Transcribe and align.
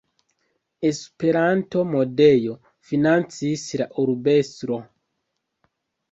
Esperanto-medoj 0.87 2.53
financis 2.91 3.65
la 3.83 3.87
Urbestro. 4.05 4.79